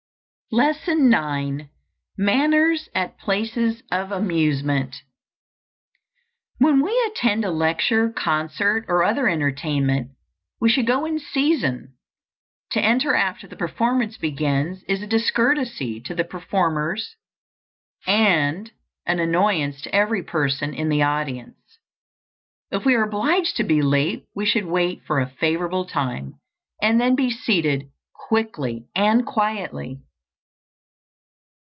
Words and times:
_LESSON 0.57 1.13
IX. 1.13 1.69
MANNERS 2.17 2.89
AT 2.93 3.17
PLACES 3.17 3.83
OF 3.89 4.11
AMUSEMENT. 4.11 4.97
WHEN 6.57 6.81
we 6.83 7.03
attend 7.09 7.45
a 7.45 7.51
lecture, 7.51 8.09
concert, 8.11 8.83
or 8.89 9.01
other 9.01 9.29
entertainment, 9.29 10.11
we 10.59 10.67
should 10.67 10.85
go 10.85 11.05
in 11.05 11.19
season: 11.19 11.95
to 12.71 12.81
enter 12.81 13.15
after 13.15 13.47
the 13.47 13.55
performance 13.55 14.17
begins 14.17 14.83
is 14.89 15.01
a 15.01 15.07
discourtesy 15.07 16.01
to 16.01 16.13
the 16.13 16.25
performers 16.25 17.15
and 18.05 18.73
an 19.05 19.19
annoyance 19.21 19.81
to 19.83 19.95
every 19.95 20.21
person 20.21 20.73
in 20.73 20.89
the 20.89 21.01
audience. 21.01 21.79
If 22.71 22.83
we 22.83 22.95
are 22.95 23.03
obliged 23.05 23.55
to 23.55 23.63
be 23.63 23.81
late, 23.81 24.25
we 24.35 24.45
should 24.45 24.65
wait 24.65 25.01
for 25.05 25.21
a 25.21 25.29
favorable 25.29 25.85
time, 25.85 26.41
and 26.81 26.99
then 26.99 27.15
be 27.15 27.31
seated 27.31 27.87
quickly 28.13 28.89
and 28.93 29.25
quietly. 29.25 30.01